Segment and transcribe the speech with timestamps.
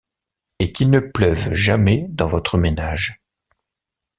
[0.57, 3.23] Et qu’il ne pleuve jamais dans votre ménage.